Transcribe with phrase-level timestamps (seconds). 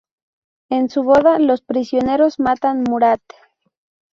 [0.71, 3.21] En su boda, los prisioneros matan Murat.